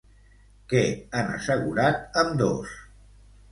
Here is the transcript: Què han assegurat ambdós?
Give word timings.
Què 0.73 0.81
han 1.19 1.29
assegurat 1.35 2.19
ambdós? 2.25 2.75